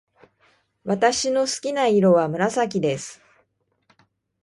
[0.83, 3.21] 私の好きな色は紫です。